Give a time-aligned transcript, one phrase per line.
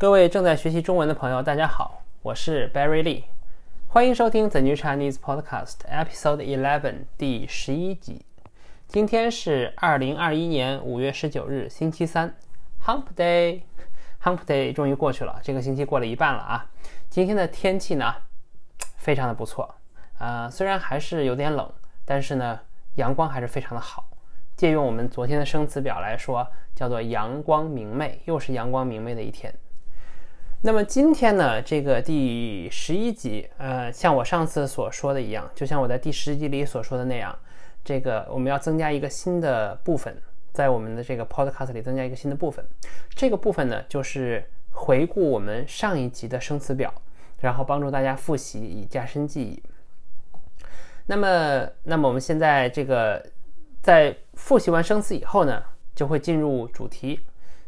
[0.00, 3.24] 各位正在学习中文的朋友，大家好，我是 Barry Lee，
[3.88, 8.24] 欢迎收听 The New Chinese Podcast Episode Eleven 第十一集。
[8.88, 12.34] 今天是二零二一年五月十九日，星期三
[12.86, 16.70] ，Hump Day，Hump Day 终于过去了，这个星期过了一半了啊。
[17.10, 18.14] 今天的天气呢，
[18.96, 19.74] 非常的不错
[20.16, 21.70] 啊，虽然还是有点冷，
[22.06, 22.58] 但是呢，
[22.94, 24.08] 阳光还是非常的好。
[24.56, 29.54] 借用我们昨天的生词表来说，叫做阳光明媚，又是阳光明媚的一天。
[30.62, 37.34] 那么今天呢，这个第十一集，呃，像我上次所说的一样，就像我在第十集里所说的那样，
[37.82, 40.14] 这个我们要增加一个新的部分，
[40.52, 42.62] 在我们的这个 podcast 里增加一个新的部分。
[43.14, 46.92] 这个部分呢，就是回顾我们上一集的生词表，
[47.40, 49.62] 然后帮助大家复习，以加深记忆。
[51.06, 53.24] 那么，那么我们现在这个
[53.80, 55.62] 在复习完生词以后呢，
[55.94, 57.20] 就会进入主题。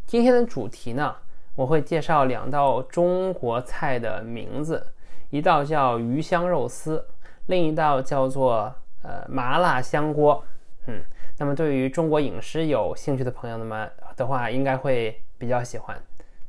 [0.06, 1.16] 今天的主题呢？
[1.54, 4.86] 我会介绍两道中国菜的名字，
[5.30, 7.04] 一道叫鱼香肉丝，
[7.46, 10.42] 另一道叫做呃麻辣香锅。
[10.86, 11.02] 嗯，
[11.38, 15.96] 那么对于中国饮食有兴趣的朋友们的话，应该会比较喜欢。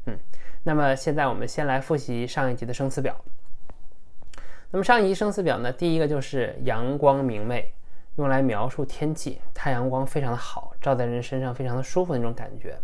[0.06, 0.18] 嗯，
[0.64, 3.16] 那么现在我们先来复习上一集的生词表。
[4.72, 7.72] 那么上一集生词表呢，第一个就是阳光明媚，
[8.16, 12.76] 用来描述天气，太阳光非常的好，照在人身上非常的舒服那种感觉。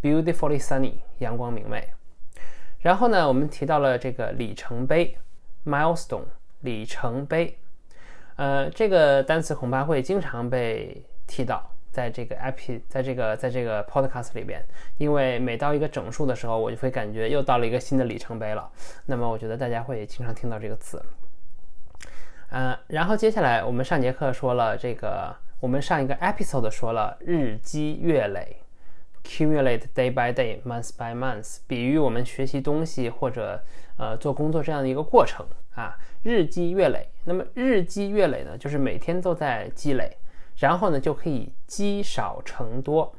[0.00, 1.88] Beautifully sunny，阳光明媚。
[2.80, 5.18] 然后呢，我们提到了这个里程碑
[5.66, 6.22] ，milestone，
[6.60, 7.58] 里程碑。
[8.36, 14.64] 呃，这个单词恐怕会经常被提到，在这个 epi，在这个在这个 podcast 里边，
[14.98, 18.70] 因为每到一个整数的时候，我就会感觉又到了一个新的里程碑了。
[19.06, 21.04] 那么，我觉得大家会经常听到这个词。
[22.50, 28.62] 呃，然后接下来我们上节课说了这个，我们上一个 episode 说了日积月累。
[29.28, 33.62] Accumulate day by day, month by month，比喻我们学习东西或者
[33.98, 37.06] 呃做工作这样的一个过程啊，日积月累。
[37.24, 40.16] 那么日积月累呢，就是每天都在积累，
[40.56, 43.14] 然后呢就可以积少成多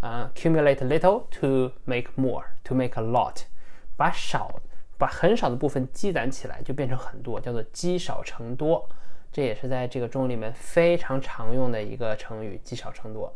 [0.00, 0.30] 啊。
[0.34, 3.44] Accumulate little to make more, to make a lot，
[3.96, 4.60] 把少
[4.98, 8.86] 把很少的部分积攒起来就变成很多，叫做积少成多。
[9.32, 13.34] 这也是在这个中文里面非常常用的一个成语，积少成多。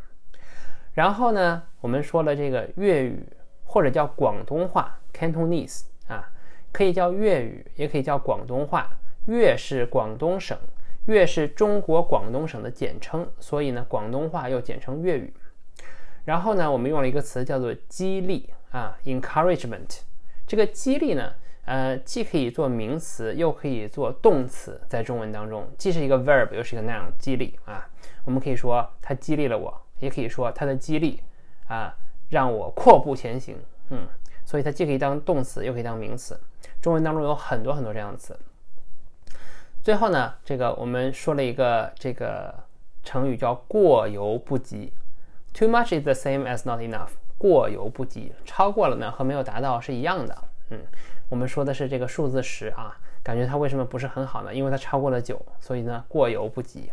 [0.94, 3.25] 然后呢，我们说了这个粤语
[3.64, 6.30] 或者叫广东话 （Cantonese） 啊，
[6.70, 8.88] 可以叫粤语，也可以叫广东话。
[9.26, 10.58] 粤是广东省，
[11.06, 15.32] 粤是中国广东省的简称，所以呢，广东话又简称粤语。
[16.25, 20.00] 然后呢，我们用了一个词叫做激励啊，encouragement。
[20.47, 21.32] 这个激励呢，
[21.64, 27.88] 呃，既可以做名词，又可以做动词，在中文当中，既是一个 verb，又是一个 noun，激励啊。
[28.25, 29.81] 我们可以说它激励了我。
[30.02, 31.22] 也可以说它的激励
[31.68, 31.94] 啊，
[32.28, 33.56] 让我阔步前行。
[33.88, 34.06] 嗯，
[34.44, 36.38] 所以它既可以当动词，又可以当名词。
[36.80, 38.36] 中文当中有很多很多这样的词。
[39.82, 42.52] 最后呢，这个我们说了一个这个
[43.04, 44.92] 成语叫过犹不及。
[45.54, 47.10] Too much is the same as not enough。
[47.38, 50.38] 过犹不及，超过了呢和没有达到是一样的。
[50.70, 50.80] 嗯，
[51.28, 54.54] 我们说的是这个数字十啊，感觉它为什么不是很好呢？
[54.54, 56.90] 因为它超过了九，所以呢过犹不及。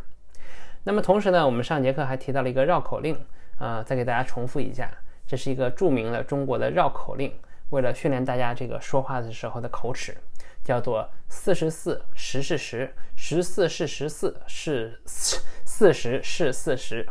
[0.83, 3.15] 那么同时呢，我们上节课还提到了一个绕口令
[3.57, 4.89] 啊，再给大家重复一下，
[5.27, 7.33] 这是一个著名的中国的绕口令，
[7.69, 10.17] 为了训练大家这个说话的时候的口齿，
[10.63, 17.05] 叫做四十四十是十，十四是十四是四十是四十，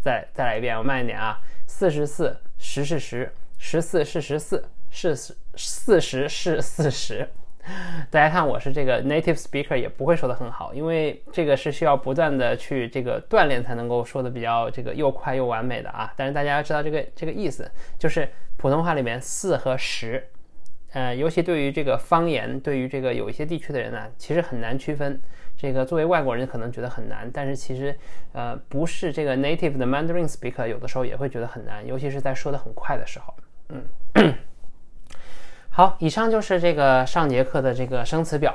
[0.00, 7.28] 再再来一遍，我慢一点啊，四十四十是十，十四是十四是四四十是四十。
[8.10, 16.12] 大家看，我是这个 native speaker，也不会说的很好，因为这个是需要不断的去这个锻炼才能够说的比较这个又快又完美的啊。
[16.16, 20.26] 但是大家要知道这个这个意思，就是普通话里面四和十，
[20.92, 25.20] 呃，尤其对于这个方言，对于这个有一些地区的人呢，其实很难区分。
[25.60, 27.92] 这个作为外国人可能觉得很难，但是其实
[28.32, 33.34] 呃不是这个 native 的 Mandarin speaker，有的时候也会觉得很难，尤其是在说的很快的时候，
[33.70, 34.34] 嗯。
[35.78, 38.52] 好，以上就是这个上节课的这个生词表，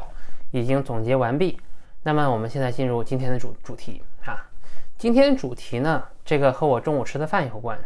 [0.51, 1.57] 已经总结完毕。
[2.01, 4.35] 那么我们现在进入今天的主主题啊。
[4.97, 7.79] 今天主题呢，这个和我中午吃的饭有关。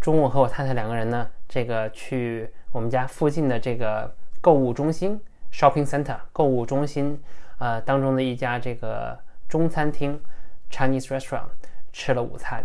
[0.00, 5.20] 中午和我太太两个人呢，这个去我们家附近的这个购物中心
[5.52, 7.20] （shopping center） 购物中心，
[7.58, 9.18] 呃，当中的一家这个
[9.48, 10.22] 中餐厅
[10.70, 11.48] （Chinese restaurant）
[11.92, 12.64] 吃了午餐。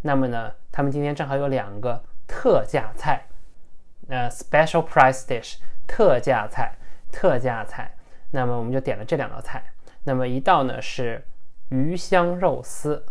[0.00, 3.26] 那么呢，他们今天正好有两个特价菜。
[4.08, 5.56] 呃，special price dish，
[5.86, 6.76] 特价菜，
[7.10, 7.94] 特价菜。
[8.30, 9.64] 那么我们就点了这两道菜。
[10.04, 11.24] 那么一道呢是
[11.70, 13.04] 鱼香肉丝，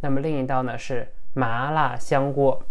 [0.00, 2.62] 那么另一道呢是麻辣香锅。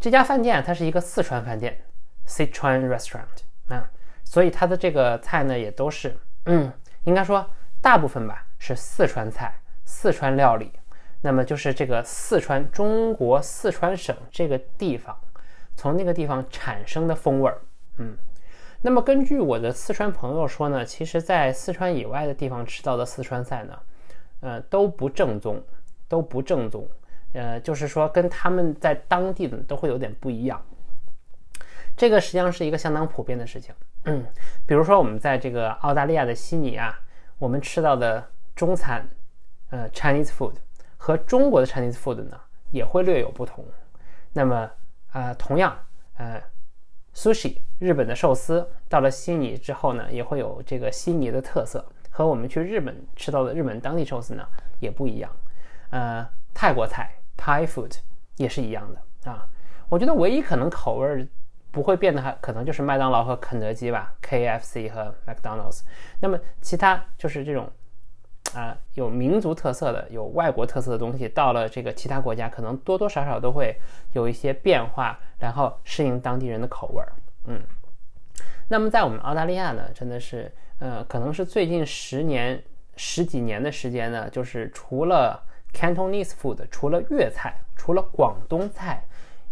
[0.00, 1.78] 这家饭店它是一个四川饭店
[2.26, 3.90] ，Sichuan restaurant 啊，
[4.24, 6.72] 所以它的这个菜呢也都是，嗯，
[7.04, 7.48] 应该说
[7.80, 9.54] 大部分吧是四川菜、
[9.84, 10.72] 四川料理。
[11.22, 15.18] 那么就是这个四川，中国四川省这个地方，
[15.76, 17.60] 从那个地方产生的风味儿，
[17.98, 18.16] 嗯。
[18.82, 23.78] 那么根据我的四川朋友说呢，其实，在四川以外的地方吃到的四川菜呢，
[24.40, 25.62] 呃，都不正宗，
[26.08, 26.88] 都不正宗，
[27.32, 30.62] 呃，就是说跟他们在当地的都会有点不一样。
[31.96, 33.74] 这个实际上是一个相当普遍的事情。
[34.04, 34.24] 嗯，
[34.66, 36.96] 比如说我们在这个澳大利亚的悉尼啊，
[37.38, 38.24] 我们吃到的
[38.54, 39.08] 中餐，
[39.70, 40.52] 呃，Chinese food
[40.96, 42.38] 和中国的 Chinese food 呢
[42.70, 43.64] 也会略有不同。
[44.32, 44.70] 那么，
[45.16, 45.74] 呃，同样，
[46.18, 46.42] 呃
[47.14, 47.56] ，sushi。
[47.78, 54.46] 日本的寿司到了悉尼之后呢，也会有这个悉尼的特色，和我们去日本吃到的日本当地寿司呢
[54.78, 55.30] 也不一样。
[55.88, 57.96] 呃，泰国菜 Thai food
[58.36, 59.48] 也是一样的啊。
[59.88, 61.26] 我觉得唯一可能口味
[61.70, 65.80] 不会变的，还可能就是麦当劳和肯德基吧，KFC 和 McDonald's。
[66.20, 67.72] 那么其他就是这种
[68.54, 73.76] 啊有民族特色的、有外国特色的东西，到了这个其他国家，可能多多少少都会
[74.12, 77.12] 有一些变化，然后适应当地人的口味儿。
[77.46, 77.60] 嗯，
[78.68, 82.62] 那么在我们澳大利亚呢，真的是，呃，可能是最近十年、
[82.96, 85.42] 十几年的时间呢，就是除了
[85.72, 89.04] Cantonese food，除了粤菜、除了广东菜，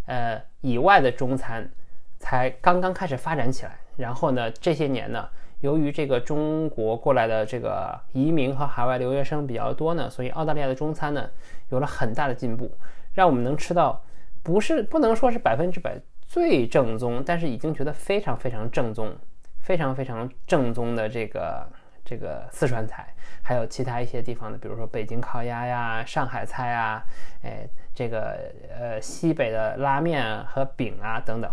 [0.06, 1.70] 呃以外的中餐，
[2.18, 3.78] 才刚刚开始发展起来。
[3.96, 5.28] 然后呢，这些年呢，
[5.64, 11.26] 由于这个中国过来的这个移民和海外留学生比较多呢，所以澳大利亚的中餐呢，
[11.70, 12.70] 有了很大的进步，
[13.14, 14.02] 让我们能吃到，
[14.42, 15.98] 不是不能说是百分之百。
[16.26, 19.16] 最正宗，但是已经觉得非常非常正宗，
[19.62, 21.66] 非常非常正宗的这个
[22.04, 27.02] 这个四川菜，还有其他一些地方的，比如说北京烤鸭呀、上海菜啊，
[27.42, 28.38] 哎，这个
[28.68, 31.50] 呃西北的拉面和饼啊等等。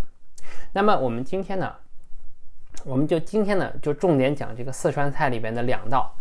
[0.73, 1.73] 那么我们今天呢，
[2.85, 6.15] 我们就今天呢就重点讲这个四川菜里边的两道，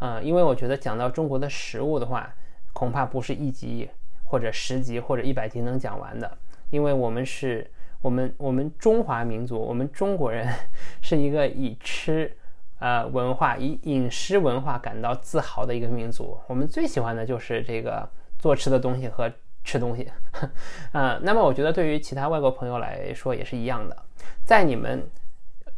[0.00, 2.32] 嗯，因为我觉得讲到中国的食物的话，
[2.72, 3.88] 恐怕不是一集
[4.24, 6.38] 或者十集或者一百集能讲完的，
[6.70, 7.70] 因为我们是。
[8.02, 10.46] 我们我们中华民族，我们中国人
[11.02, 12.30] 是一个以吃，
[12.78, 16.38] 呃文化以饮食文化感到自豪的一个民族。
[16.46, 18.08] 我们最喜欢的就是这个
[18.38, 19.32] 做吃的东西和
[19.64, 20.08] 吃东西，
[20.92, 23.96] 啊， 那么我觉得对于其他外国朋友来说也是一样的。
[24.44, 25.02] 在你们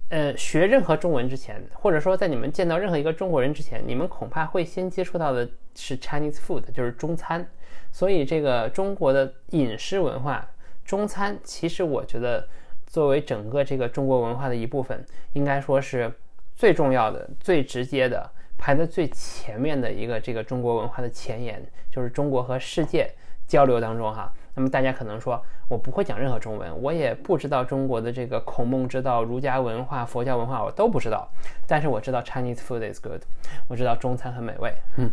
[0.08, 7.46] 呃学任何中文之前，或者说在你们见到任何一个中国人之前，你们恐怕会先接触到的是 Chinese food，就是中餐。
[7.90, 10.49] 所以这个中国的饮食文化。
[10.84, 12.46] 中餐其实我觉得，
[12.87, 16.11] 作为整个这个中国文化的一部分，应该说是
[16.54, 23.11] 最重要的、最直接的、排在最前面的一个这个中国文化的前沿，就是中国和世界
[23.46, 24.32] 交流当中哈。
[24.58, 31.28] 那么大家可能说，我不会讲任何中文，我也不知道中国的这个孔孟之道、儒家文化、佛教文化，我都不知道。
[31.66, 33.22] 但是我知道 Chinese food is good，
[33.69, 35.10] 我知道中餐很美味，嗯，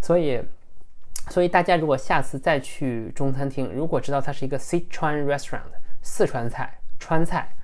[0.00, 0.42] 所以。
[1.28, 5.60] 所以大家如果下次再去中餐厅，如果知道它是一个 Sichuan restaurant
[6.02, 7.54] 四川菜川菜，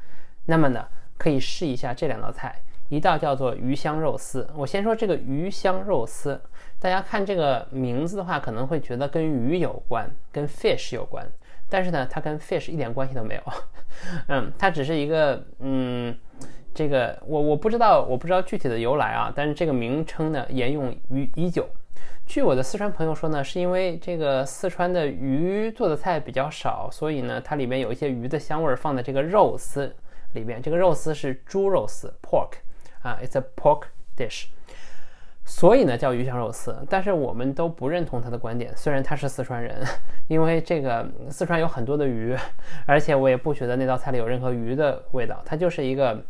[0.44, 0.86] 那么呢
[1.16, 2.54] 可以试一下这两道菜，
[2.88, 4.48] 一道叫做鱼香肉丝。
[4.54, 6.40] 我先说这个鱼香肉丝，
[6.78, 11.26] 大家看这个名字的话，可能会觉得跟鱼有关，跟 fish 有关，
[11.68, 13.42] 但是呢，它跟 fish 一点关系都没有。
[14.28, 16.16] 嗯，它只是一个嗯，
[16.74, 21.66] 这个我我不知道我不知道具体的由来啊，但是这个名称呢沿用于已久。
[22.26, 29.94] 据我的四川朋友说呢，是因为这个四川的鱼做的菜比较少，所以呢，它里面有一些鱼的香味儿放在这个肉丝
[30.34, 30.60] 里边。
[30.60, 32.50] 这个肉丝是猪肉丝 （pork）
[33.06, 33.84] 啊，it's a pork
[34.16, 34.46] dish，
[35.44, 36.84] 所以呢叫鱼香肉丝。
[36.90, 39.80] 但是我们都不认同他的观点，虽然他是四川人，
[40.26, 42.36] 因为这个四川有很多的鱼，
[42.84, 46.24] 而且我也不觉得那道菜里有任何鱼的味道，它就是一个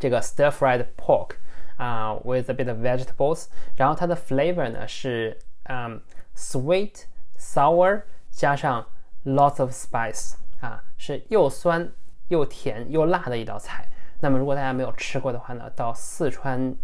[0.00, 1.36] 这个 stir fried pork。
[1.76, 6.00] 啊，with a bit of vegetables，然后它的 flavor 呢是嗯
[6.34, 7.02] sweet
[7.38, 8.00] sour
[8.30, 8.86] 加上
[9.26, 11.92] lots of spice 啊，是又酸
[12.28, 13.86] 又甜又辣的一道菜。
[14.20, 16.74] 那么如果大家没有吃过的话呢，到四川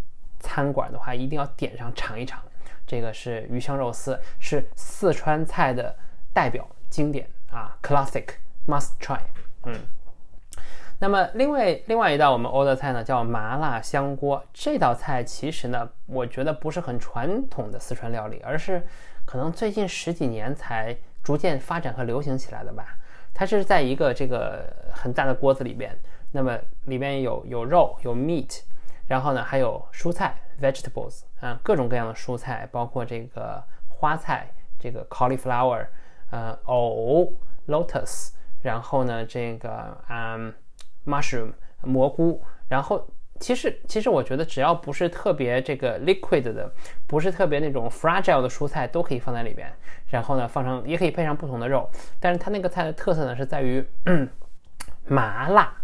[0.40, 2.40] 餐馆的话一定要点上尝一尝。
[2.86, 5.94] 这个是鱼香肉丝，是四川菜的
[6.32, 8.26] 代表经典啊，classic
[8.66, 9.20] must try。
[9.64, 9.74] 嗯。
[10.98, 14.44] 那么，另外另外一道我们欧的菜呢，叫麻辣香锅。
[14.52, 18.86] 这道菜其实呢，我觉得不是很传统的四川料理，而是
[19.24, 22.96] 可能最近十几年才逐渐发展和流行起来的吧。
[23.34, 25.96] 它是在一个这个很大的锅子里边，
[26.32, 28.62] 那么里面有有肉有 meat，
[29.06, 35.86] 然后呢还有蔬菜 vegetables 啊，各种各样的蔬菜，包括这个花菜，这个 cauliflower，
[36.30, 37.32] 呃藕
[37.68, 38.30] lotus，
[38.62, 40.52] 然后呢这个嗯。
[41.04, 43.04] mushroom 蘑菇，然后。
[43.40, 46.72] 其实，其实我觉得只要不是特别这个 liquid 的，
[47.08, 49.68] 不是特别那种 fragile 的蔬菜，都可以放在里边。
[50.06, 51.90] 然后呢，放上也可以配上不同的肉。
[52.20, 53.84] 但是它那个菜的特色呢，是在于
[55.08, 55.74] 麻辣，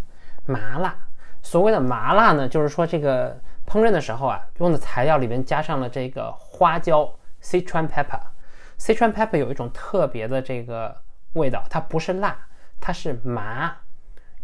[0.49, 0.97] 麻辣。
[1.43, 8.19] 所谓的麻辣呢，就是说这个烹饪的时候啊，用的材料里面加上了这个花椒 Sichuan pepper。
[8.79, 10.97] Sichuan pepper 有一种特别的这个
[11.35, 12.37] 味道，它不是辣，
[12.81, 13.77] 它是麻。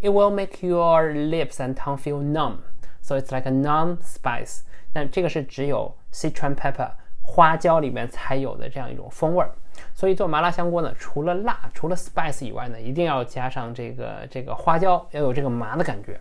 [0.01, 2.59] It will make your lips and tongue feel numb.
[3.01, 4.61] So it's like a numb spice
[4.93, 6.91] 但这个是只有 Sichuan pepper
[7.25, 9.51] 花椒里面才有的这样一种风味儿。
[9.93, 16.21] 所以做麻辣香锅呢，除了辣，除了 spice 以外呢，一定要加上这个这个花椒，要有这个麻的感觉。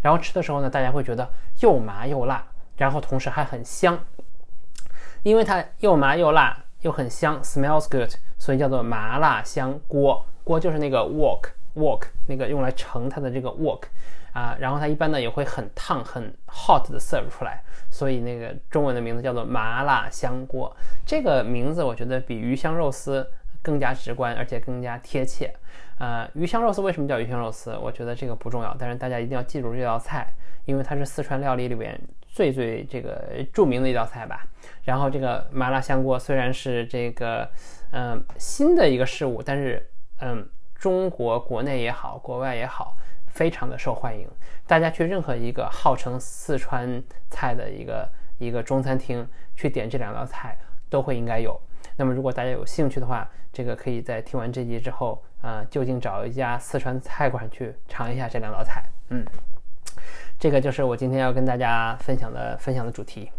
[0.00, 1.28] 然后吃的时候呢，大家会觉得
[1.60, 2.42] 又麻又辣，
[2.76, 3.98] 然后同时还很香，
[5.22, 10.24] 因为它又麻又辣又很香，smells good，所以叫做麻辣香锅。
[10.44, 13.82] 锅就是那个 wok work 那个用来盛它的这个 wok。
[14.34, 20.76] 啊，然后它一般呢也会很烫、很 hot 的 serve 出来，所以那个中文的名字叫做麻辣香锅。
[21.06, 23.24] 这个名字我觉得比鱼香肉丝
[23.62, 25.54] 更加直观，而且更加贴切。
[26.00, 27.76] 呃，鱼香肉丝为什么叫鱼香肉丝？
[27.76, 30.26] 我觉得这个不重要，但是大家一定要记住这道菜，
[30.64, 34.44] 因为它是四川料理里边最最这个著名的一道菜吧。
[34.82, 37.48] 然后这个麻辣香锅虽然是这个
[37.92, 39.88] 嗯新的一个事物，但是
[40.18, 40.44] 嗯
[40.84, 42.94] 中国国内也好，国外也好。
[43.28, 44.28] 非常的受欢迎，
[44.66, 49.26] 大家去任何一个号称四川菜的一个一个中餐厅
[49.56, 50.54] 去点这两道菜
[50.90, 51.58] 都会应该有。
[51.96, 58.84] 那么如果大家有兴趣的话，这个可以在听完这集之后，啊，就近找一家四川菜馆去尝一下这两道菜。
[59.08, 59.24] 嗯，
[60.38, 63.30] 这个就是我今天要跟大家分享的分享的主题。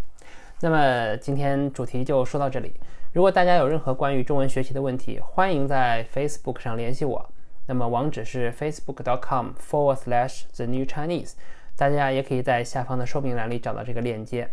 [0.62, 2.74] 那么今天主题就说到这里。
[3.14, 7.30] 如果大家有任何关于中文学习的问题，欢迎在 Facebook 上联系我。
[7.68, 11.34] 那么网址是 facebook.com forward slash the new Chinese，
[11.76, 14.50] 大家也可以在下方的说明栏里找到这个链接。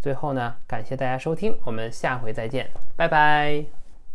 [0.00, 3.81] 最后呢，感谢大家收听，我们下回再见，拜拜。